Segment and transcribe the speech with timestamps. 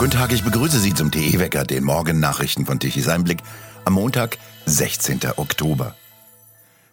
[0.00, 3.42] Guten Tag, ich begrüße Sie zum TE-Wecker, den Morgennachrichten von Tichys Einblick,
[3.84, 5.20] am Montag, 16.
[5.36, 5.94] Oktober.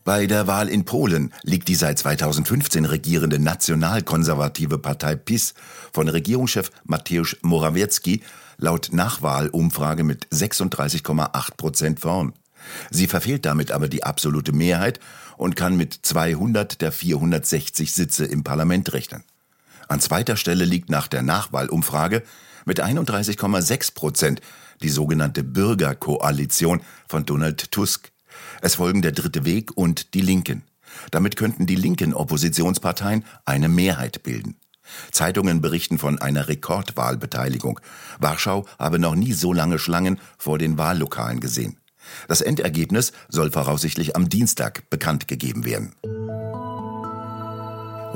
[0.03, 5.53] Bei der Wahl in Polen liegt die seit 2015 regierende nationalkonservative Partei PiS
[5.93, 8.23] von Regierungschef Mateusz Morawiecki
[8.57, 12.33] laut Nachwahlumfrage mit 36,8 Prozent vorn.
[12.91, 14.99] Sie verfehlt damit aber die absolute Mehrheit
[15.37, 19.23] und kann mit 200 der 460 Sitze im Parlament rechnen.
[19.87, 22.23] An zweiter Stelle liegt nach der Nachwahlumfrage
[22.67, 24.41] mit 31,6 Prozent
[24.83, 28.11] die sogenannte Bürgerkoalition von Donald Tusk.
[28.61, 30.63] Es folgen der Dritte Weg und die Linken.
[31.09, 34.57] Damit könnten die linken Oppositionsparteien eine Mehrheit bilden.
[35.11, 37.79] Zeitungen berichten von einer Rekordwahlbeteiligung.
[38.19, 41.77] Warschau habe noch nie so lange Schlangen vor den Wahllokalen gesehen.
[42.27, 45.93] Das Endergebnis soll voraussichtlich am Dienstag bekannt gegeben werden.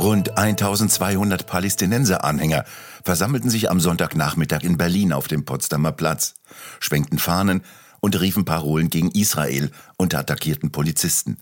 [0.01, 2.65] Rund 1200 Palästinenser-Anhänger
[3.03, 6.33] versammelten sich am Sonntagnachmittag in Berlin auf dem Potsdamer Platz,
[6.79, 7.61] schwenkten Fahnen
[7.99, 11.37] und riefen Parolen gegen Israel und attackierten Polizisten.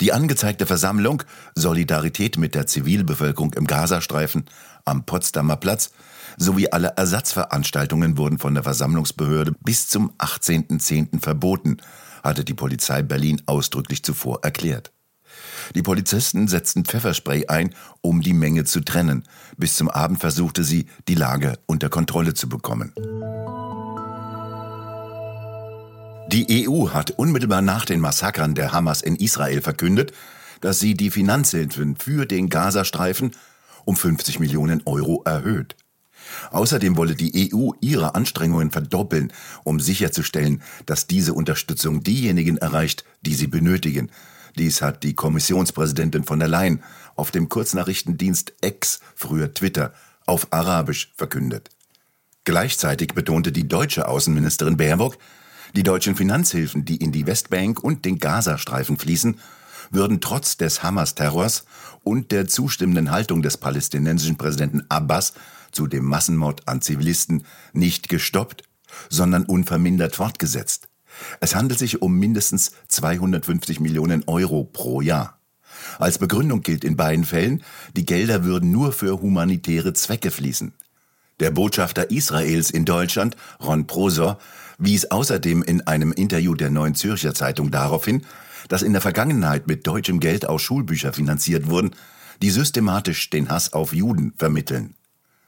[0.00, 1.22] Die angezeigte Versammlung
[1.54, 4.46] Solidarität mit der Zivilbevölkerung im Gazastreifen
[4.84, 5.92] am Potsdamer Platz
[6.36, 11.22] sowie alle Ersatzveranstaltungen wurden von der Versammlungsbehörde bis zum 18.10.
[11.22, 11.76] verboten,
[12.24, 14.90] hatte die Polizei Berlin ausdrücklich zuvor erklärt.
[15.74, 19.24] Die Polizisten setzten Pfefferspray ein, um die Menge zu trennen.
[19.56, 22.92] Bis zum Abend versuchte sie, die Lage unter Kontrolle zu bekommen.
[26.30, 30.12] Die EU hat unmittelbar nach den Massakern der Hamas in Israel verkündet,
[30.60, 33.32] dass sie die Finanzhilfen für den Gazastreifen
[33.84, 35.76] um 50 Millionen Euro erhöht.
[36.50, 39.32] Außerdem wolle die EU ihre Anstrengungen verdoppeln,
[39.64, 44.10] um sicherzustellen, dass diese Unterstützung diejenigen erreicht, die sie benötigen,
[44.58, 46.82] dies hat die Kommissionspräsidentin von der Leyen
[47.16, 49.92] auf dem Kurznachrichtendienst X, früher Twitter,
[50.26, 51.70] auf Arabisch verkündet.
[52.44, 55.18] Gleichzeitig betonte die deutsche Außenministerin Baerbock,
[55.74, 59.38] die deutschen Finanzhilfen, die in die Westbank und den Gazastreifen fließen,
[59.90, 61.64] würden trotz des Hamas-Terrors
[62.04, 65.34] und der zustimmenden Haltung des palästinensischen Präsidenten Abbas
[65.72, 68.62] zu dem Massenmord an Zivilisten nicht gestoppt,
[69.08, 70.87] sondern unvermindert fortgesetzt.
[71.40, 75.38] Es handelt sich um mindestens 250 Millionen Euro pro Jahr.
[75.98, 77.62] Als Begründung gilt in beiden Fällen,
[77.96, 80.72] die Gelder würden nur für humanitäre Zwecke fließen.
[81.40, 84.38] Der Botschafter Israels in Deutschland, Ron Prosor,
[84.78, 88.24] wies außerdem in einem Interview der Neuen Zürcher Zeitung darauf hin,
[88.68, 91.92] dass in der Vergangenheit mit deutschem Geld auch Schulbücher finanziert wurden,
[92.42, 94.94] die systematisch den Hass auf Juden vermitteln.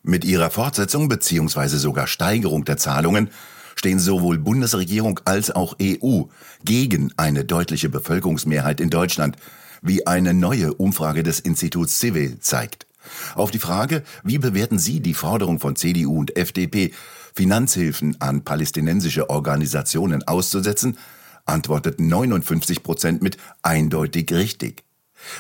[0.03, 1.77] Mit ihrer Fortsetzung bzw.
[1.77, 3.31] sogar Steigerung der Zahlungen
[3.75, 6.23] stehen sowohl Bundesregierung als auch EU
[6.65, 9.37] gegen eine deutliche Bevölkerungsmehrheit in Deutschland,
[9.83, 12.87] wie eine neue Umfrage des Instituts Civil zeigt.
[13.35, 16.93] Auf die Frage, wie bewerten Sie die Forderung von CDU und FDP,
[17.35, 20.99] Finanzhilfen an palästinensische Organisationen auszusetzen,
[21.47, 24.85] antworteten 59 Prozent mit eindeutig richtig.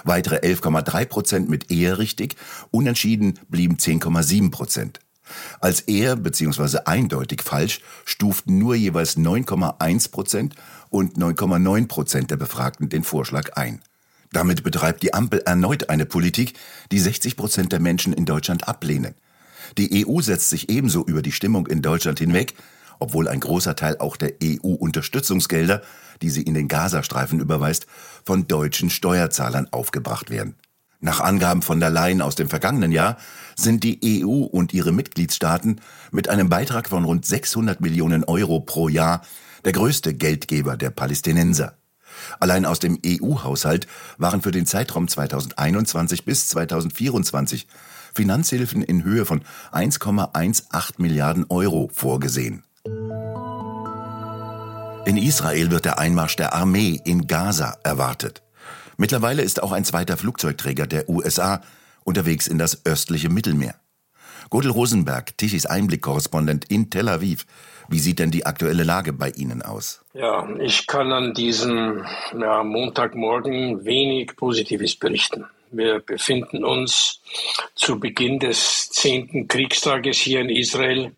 [0.04, 2.36] Weitere 11,3 Prozent mit eher richtig,
[2.70, 5.00] unentschieden blieben 10,7 Prozent.
[5.60, 6.78] Als eher bzw.
[6.84, 10.54] eindeutig falsch stuften nur jeweils 9,1 Prozent
[10.88, 13.80] und 9,9 Prozent der Befragten den Vorschlag ein.
[14.32, 16.54] Damit betreibt die Ampel erneut eine Politik,
[16.92, 19.14] die 60 Prozent der Menschen in Deutschland ablehnen.
[19.78, 22.54] Die EU setzt sich ebenso über die Stimmung in Deutschland hinweg,
[22.98, 25.82] obwohl ein großer Teil auch der EU-Unterstützungsgelder,
[26.22, 27.86] die sie in den Gazastreifen überweist,
[28.24, 30.54] von deutschen Steuerzahlern aufgebracht werden.
[31.00, 33.16] Nach Angaben von der Leyen aus dem vergangenen Jahr
[33.56, 35.80] sind die EU und ihre Mitgliedstaaten
[36.10, 39.22] mit einem Beitrag von rund 600 Millionen Euro pro Jahr
[39.64, 41.76] der größte Geldgeber der Palästinenser.
[42.38, 43.86] Allein aus dem EU-Haushalt
[44.18, 47.66] waren für den Zeitraum 2021 bis 2024
[48.12, 52.64] Finanzhilfen in Höhe von 1,18 Milliarden Euro vorgesehen.
[55.06, 58.42] In Israel wird der Einmarsch der Armee in Gaza erwartet.
[59.00, 61.62] Mittlerweile ist auch ein zweiter Flugzeugträger der USA
[62.04, 63.74] unterwegs in das östliche Mittelmeer.
[64.50, 67.46] Godel Rosenberg, Tichys Einblick-Korrespondent in Tel Aviv.
[67.88, 70.04] Wie sieht denn die aktuelle Lage bei Ihnen aus?
[70.12, 72.04] Ja, ich kann an diesem
[72.38, 75.46] ja, Montagmorgen wenig Positives berichten.
[75.70, 77.22] Wir befinden uns
[77.74, 81.12] zu Beginn des zehnten Kriegstages hier in Israel.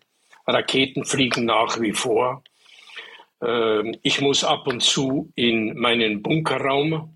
[0.47, 2.43] Raketen fliegen nach wie vor.
[3.41, 7.09] Ähm, ich muss ab und zu in meinen Bunkerraum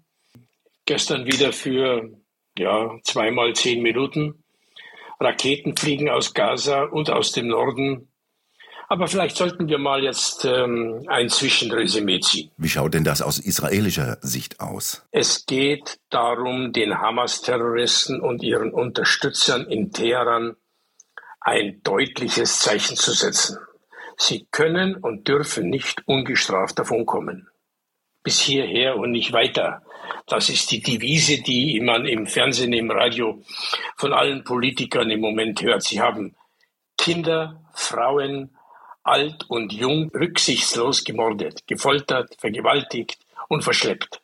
[0.88, 2.10] Gestern wieder für
[2.58, 4.44] ja, zweimal zehn Minuten.
[5.20, 8.08] Raketen fliegen aus Gaza und aus dem Norden.
[8.88, 12.52] Aber vielleicht sollten wir mal jetzt ähm, ein Zwischenresümee ziehen.
[12.56, 15.06] Wie schaut denn das aus israelischer Sicht aus?
[15.12, 20.56] Es geht darum, den Hamas-Terroristen und ihren Unterstützern in Teheran
[21.42, 23.58] ein deutliches Zeichen zu setzen.
[24.16, 27.50] Sie können und dürfen nicht ungestraft davonkommen.
[28.24, 29.82] Bis hierher und nicht weiter.
[30.26, 33.42] Das ist die Devise, die man im Fernsehen, im Radio
[33.96, 35.84] von allen Politikern im Moment hört.
[35.84, 36.36] Sie haben
[36.98, 38.58] Kinder, Frauen,
[39.04, 43.18] alt und jung rücksichtslos gemordet, gefoltert, vergewaltigt
[43.48, 44.22] und verschleppt.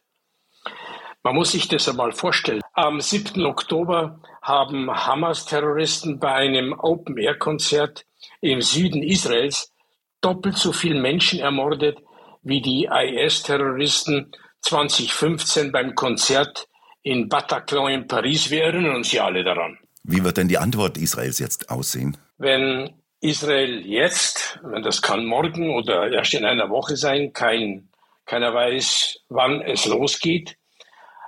[1.23, 2.61] Man muss sich das einmal vorstellen.
[2.73, 3.45] Am 7.
[3.45, 8.05] Oktober haben Hamas-Terroristen bei einem Open-Air-Konzert
[8.41, 9.71] im Süden Israels
[10.19, 11.99] doppelt so viele Menschen ermordet
[12.43, 14.31] wie die IS-Terroristen
[14.61, 16.67] 2015 beim Konzert
[17.01, 18.49] in Bataclan in Paris.
[18.49, 19.77] Wir erinnern uns ja alle daran.
[20.03, 22.17] Wie wird denn die Antwort Israels jetzt aussehen?
[22.37, 27.89] Wenn Israel jetzt, wenn das kann morgen oder erst in einer Woche sein, kein,
[28.25, 30.57] keiner weiß, wann es losgeht,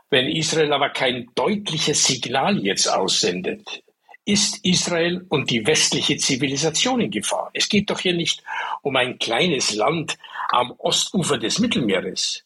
[0.09, 3.85] wenn Israel aber kein deutliches Signal jetzt aussendet,
[4.25, 7.51] ist Israel und die westliche Zivilisation in Gefahr.
[7.54, 8.44] Es geht doch hier nicht
[8.81, 10.18] um ein kleines Land
[10.50, 12.44] am Ostufer des Mittelmeeres.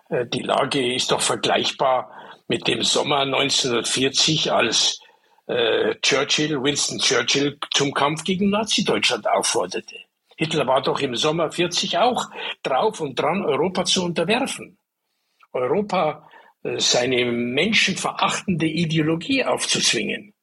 [0.09, 2.13] äh, die Lage ist doch vergleichbar
[2.47, 5.01] mit dem Sommer 1940, als
[5.49, 9.97] äh, Churchill, Winston Churchill, zum Kampf gegen Nazi-Deutschland aufforderte.
[10.37, 12.31] Hitler war doch im Sommer 40 auch
[12.63, 14.79] drauf und dran, Europa zu unterwerfen.
[15.53, 16.29] Europa
[16.63, 20.35] äh, seine menschenverachtende Ideologie aufzuzwingen.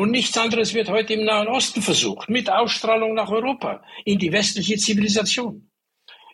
[0.00, 4.32] Und nichts anderes wird heute im Nahen Osten versucht, mit Ausstrahlung nach Europa, in die
[4.32, 5.68] westliche Zivilisation.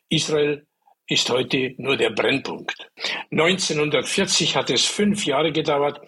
[0.08, 0.64] Israel
[1.08, 2.88] ist heute nur der Brennpunkt.
[3.32, 6.00] 1940 hat es fünf Jahre gedauert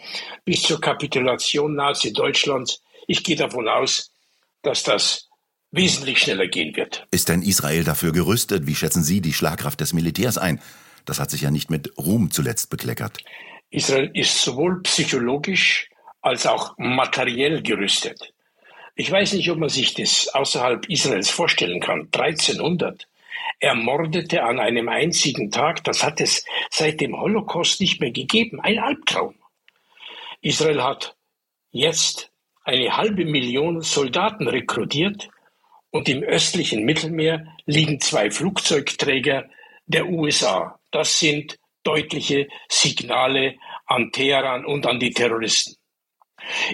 [0.45, 2.81] bis zur Kapitulation Nazi-Deutschlands.
[3.09, 4.13] Ich gehe davon aus,
[4.63, 5.29] dass das
[5.73, 7.09] wesentlich schneller gehen wird.
[7.11, 8.69] Ist denn Israel dafür gerüstet?
[8.69, 10.61] Wie schätzen Sie die Schlagkraft des Militärs ein?
[11.07, 13.19] Das hat sich ja nicht mit Ruhm zuletzt bekleckert.
[13.71, 15.89] Israel ist sowohl psychologisch
[16.21, 18.33] als auch materiell gerüstet.
[18.95, 22.09] Ich weiß nicht, ob man sich das außerhalb Israels vorstellen kann.
[22.13, 23.07] 1300
[23.61, 28.61] ermordete an einem einzigen Tag, das hat es seit dem Holocaust nicht mehr gegeben.
[28.61, 29.35] Ein Albtraum.
[30.41, 31.17] Israel hat
[31.71, 32.31] jetzt
[32.65, 35.29] eine halbe Million Soldaten rekrutiert
[35.91, 39.49] und im östlichen Mittelmeer liegen zwei Flugzeugträger
[39.87, 40.79] der USA.
[40.91, 43.57] Das sind deutliche Signale
[43.87, 45.78] an Teheran und an die Terroristen.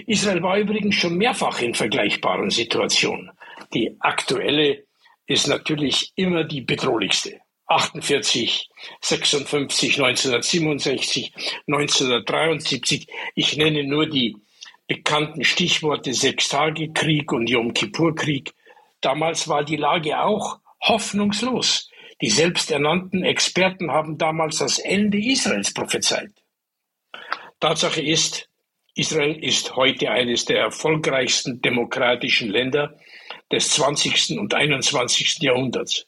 [0.07, 3.31] Israel war übrigens schon mehrfach in vergleichbaren Situationen.
[3.73, 4.85] Die aktuelle
[5.27, 7.39] ist natürlich immer die bedrohlichste.
[7.67, 8.69] 48,
[9.01, 11.33] 56, 1967,
[11.67, 13.07] 1973.
[13.33, 14.37] Ich nenne nur die
[14.87, 18.53] bekannten Stichworte Sechstagekrieg und Yom Kippur-Krieg
[19.05, 21.91] Damals war die Lage auch hoffnungslos.
[22.21, 26.31] Die selbsternannten Experten haben damals das Ende Israels prophezeit.
[27.59, 28.49] Tatsache ist,
[28.95, 32.95] Israel ist heute eines der erfolgreichsten demokratischen Länder
[33.51, 34.39] des 20.
[34.39, 35.39] und 21.
[35.41, 36.05] Jahrhunderts.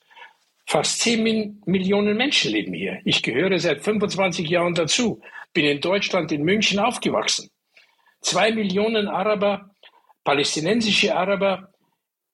[0.65, 2.99] Fast 10 Millionen Menschen leben hier.
[3.03, 5.21] Ich gehöre seit 25 Jahren dazu,
[5.53, 7.49] bin in Deutschland in München aufgewachsen.
[8.21, 9.69] Zwei Millionen Araber,
[10.23, 11.73] palästinensische Araber,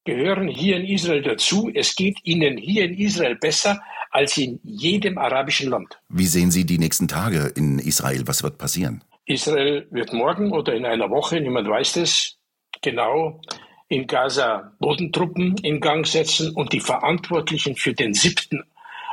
[0.06, 1.72] gehören hier in Israel dazu.
[1.74, 3.82] Es geht ihnen hier in Israel besser
[4.12, 6.00] als in jedem arabischen Land.
[6.10, 8.28] Wie sehen Sie die nächsten Tage in Israel?
[8.28, 9.04] Was wird passieren?
[9.26, 12.38] Israel wird morgen oder in einer Woche, niemand weiß das
[12.82, 13.42] genau,
[13.88, 18.64] in Gaza Bodentruppen in Gang setzen und die Verantwortlichen für den 7.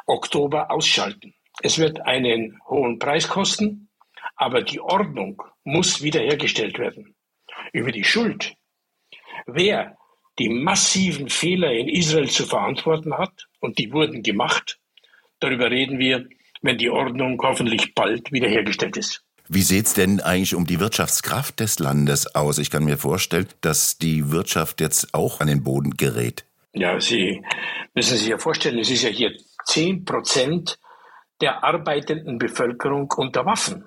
[0.07, 1.35] Oktober ausschalten.
[1.63, 3.89] Es wird einen hohen Preis kosten,
[4.37, 7.15] aber die Ordnung muss wiederhergestellt werden.
[7.73, 8.55] Über die Schuld,
[9.47, 9.97] wer
[10.39, 14.81] die massiven Fehler in Israel zu verantworten hat, und die wurden gemacht.
[15.39, 16.27] Darüber reden wir,
[16.63, 19.23] wenn die Ordnung hoffentlich bald wiederhergestellt ist.
[19.53, 22.59] Wie sieht's denn eigentlich um die Wirtschaftskraft des Landes aus?
[22.59, 26.45] Ich kann mir vorstellen, dass die Wirtschaft jetzt auch an den Boden gerät.
[26.73, 27.43] Ja, Sie
[27.93, 29.33] müssen sich ja vorstellen, es ist ja hier
[29.65, 30.79] zehn Prozent
[31.41, 33.85] der arbeitenden Bevölkerung unter Waffen.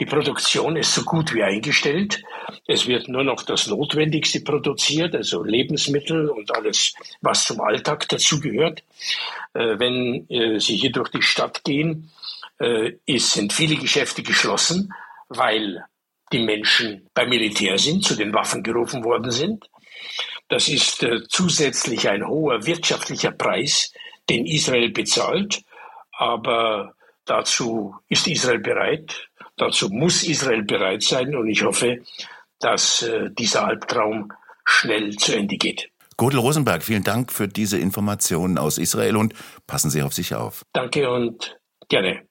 [0.00, 2.22] Die Produktion ist so gut wie eingestellt.
[2.66, 8.82] Es wird nur noch das Notwendigste produziert, also Lebensmittel und alles, was zum Alltag dazugehört.
[9.52, 12.10] Äh, wenn äh, Sie hier durch die Stadt gehen,
[12.60, 14.92] äh, ist, sind viele Geschäfte geschlossen,
[15.28, 15.84] weil
[16.32, 19.68] die Menschen beim Militär sind, zu den Waffen gerufen worden sind.
[20.48, 23.92] Das ist äh, zusätzlich ein hoher wirtschaftlicher Preis,
[24.28, 25.62] den Israel bezahlt.
[26.12, 29.28] Aber dazu ist Israel bereit.
[29.56, 31.34] Dazu muss Israel bereit sein.
[31.34, 32.02] Und ich hoffe,
[32.58, 34.32] dass äh, dieser Albtraum
[34.64, 35.90] schnell zu Ende geht.
[36.16, 39.34] Godel Rosenberg, vielen Dank für diese Informationen aus Israel und
[39.66, 40.66] passen Sie auf sich auf.
[40.74, 41.59] Danke und
[41.90, 42.22] gerne.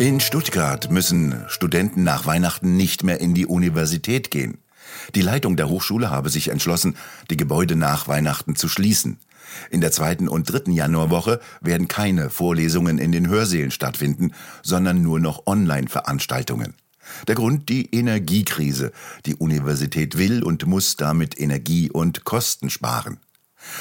[0.00, 4.58] In Stuttgart müssen Studenten nach Weihnachten nicht mehr in die Universität gehen.
[5.14, 6.96] Die Leitung der Hochschule habe sich entschlossen,
[7.30, 9.18] die Gebäude nach Weihnachten zu schließen.
[9.70, 15.20] In der zweiten und dritten Januarwoche werden keine Vorlesungen in den Hörsälen stattfinden, sondern nur
[15.20, 16.74] noch Online-Veranstaltungen.
[17.28, 18.92] Der Grund die Energiekrise.
[19.26, 23.18] Die Universität will und muss damit Energie und Kosten sparen.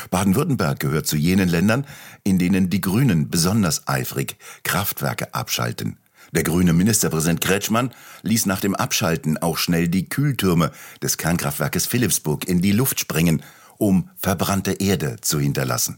[0.10, 1.86] Baden-Württemberg gehört zu jenen Ländern,
[2.24, 5.98] in denen die Grünen besonders eifrig Kraftwerke abschalten.
[6.32, 10.72] Der grüne Ministerpräsident Kretschmann ließ nach dem Abschalten auch schnell die Kühltürme
[11.02, 13.42] des Kernkraftwerkes Philipsburg in die Luft springen,
[13.78, 15.98] um verbrannte Erde zu hinterlassen.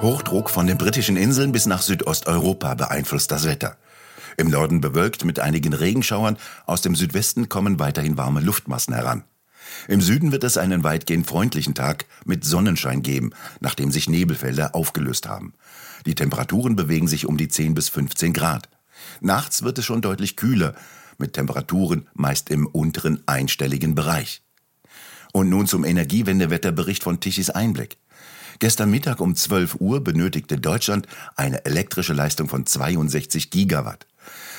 [0.00, 3.76] Hochdruck von den britischen Inseln bis nach Südosteuropa beeinflusst das Wetter.
[4.36, 9.24] Im Norden bewölkt mit einigen Regenschauern, aus dem Südwesten kommen weiterhin warme Luftmassen heran.
[9.88, 15.28] Im Süden wird es einen weitgehend freundlichen Tag mit Sonnenschein geben, nachdem sich Nebelfelder aufgelöst
[15.28, 15.54] haben.
[16.06, 18.68] Die Temperaturen bewegen sich um die 10 bis 15 Grad.
[19.20, 20.74] Nachts wird es schon deutlich kühler,
[21.18, 24.42] mit Temperaturen meist im unteren einstelligen Bereich.
[25.32, 27.98] Und nun zum Energiewendewetterbericht von Tichys Einblick.
[28.58, 34.06] Gestern Mittag um 12 Uhr benötigte Deutschland eine elektrische Leistung von 62 Gigawatt.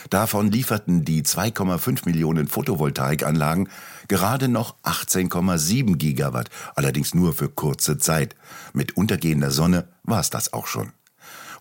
[0.10, 3.70] Davon lieferten die 2,5 Millionen Photovoltaikanlagen
[4.08, 8.36] gerade noch 18,7 Gigawatt, allerdings nur für kurze Zeit.
[8.74, 10.92] Mit untergehender Sonne war es das auch schon.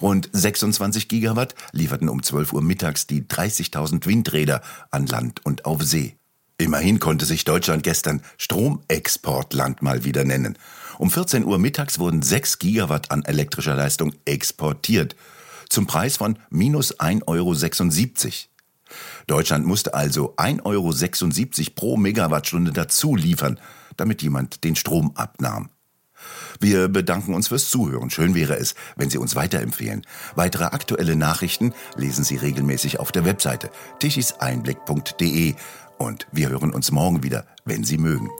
[0.00, 5.82] Rund 26 Gigawatt lieferten um 12 Uhr mittags die 30.000 Windräder an Land und auf
[5.82, 6.16] See.
[6.58, 10.58] Immerhin konnte sich Deutschland gestern Stromexportland mal wieder nennen.
[10.98, 15.16] Um 14 Uhr mittags wurden 6 Gigawatt an elektrischer Leistung exportiert
[15.68, 18.51] zum Preis von minus 1,76 Euro.
[19.26, 23.58] Deutschland musste also 1,76 Euro pro Megawattstunde dazu liefern,
[23.96, 25.70] damit jemand den Strom abnahm.
[26.60, 28.10] Wir bedanken uns fürs Zuhören.
[28.10, 30.06] Schön wäre es, wenn Sie uns weiterempfehlen.
[30.34, 35.54] Weitere aktuelle Nachrichten lesen Sie regelmäßig auf der Webseite tichiseinblick.de
[35.98, 38.30] und wir hören uns morgen wieder, wenn Sie mögen.